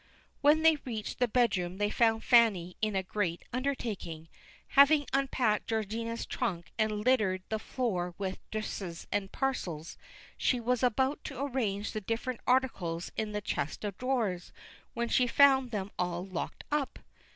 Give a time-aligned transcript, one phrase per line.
[0.41, 4.29] When they reached the bedroom they found Fanny in a great undertaking.
[4.69, 9.99] Having unpacked Georgina's trunk, and littered the floor with dresses and parcels,
[10.39, 14.51] she was about to arrange the different articles in the chest of drawers,
[14.95, 16.97] when she found them all locked up.